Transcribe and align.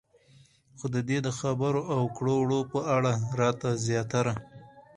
خو 0.77 0.85
د 0.95 0.97
دې 1.09 1.17
د 1.25 1.29
خبرو 1.39 1.81
او 1.93 2.01
کړو 2.17 2.35
وړو 2.41 2.59
په 2.71 2.79
اړه 2.95 3.11
راته 3.39 3.69
زياتره 3.85 4.33